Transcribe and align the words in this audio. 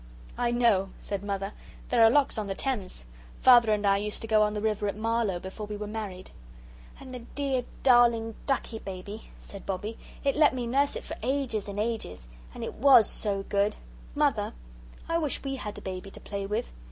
"I 0.35 0.49
know," 0.49 0.89
said 0.99 1.21
Mother, 1.23 1.53
"there 1.89 2.01
are 2.03 2.09
locks 2.09 2.39
on 2.39 2.47
the 2.47 2.55
Thames. 2.55 3.05
Father 3.43 3.71
and 3.71 3.85
I 3.85 3.97
used 3.97 4.19
to 4.23 4.27
go 4.27 4.41
on 4.41 4.55
the 4.55 4.59
river 4.59 4.87
at 4.87 4.95
Marlow 4.97 5.37
before 5.37 5.67
we 5.67 5.77
were 5.77 5.85
married." 5.85 6.31
"And 6.99 7.13
the 7.13 7.19
dear, 7.35 7.65
darling, 7.83 8.33
ducky 8.47 8.79
baby," 8.79 9.29
said 9.37 9.63
Bobbie; 9.63 9.99
"it 10.23 10.35
let 10.35 10.55
me 10.55 10.65
nurse 10.65 10.95
it 10.95 11.03
for 11.03 11.17
ages 11.21 11.67
and 11.67 11.79
ages 11.79 12.27
and 12.55 12.63
it 12.63 12.73
WAS 12.73 13.11
so 13.11 13.43
good. 13.47 13.75
Mother, 14.15 14.55
I 15.07 15.19
wish 15.19 15.43
we 15.43 15.57
had 15.57 15.77
a 15.77 15.81
baby 15.81 16.09
to 16.09 16.19
play 16.19 16.47
with." 16.47 16.71